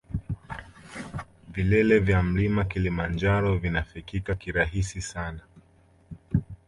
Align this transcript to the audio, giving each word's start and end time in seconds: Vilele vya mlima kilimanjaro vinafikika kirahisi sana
Vilele 1.51 1.99
vya 1.99 2.23
mlima 2.23 2.65
kilimanjaro 2.65 3.57
vinafikika 3.57 4.35
kirahisi 4.35 5.01
sana 5.01 5.39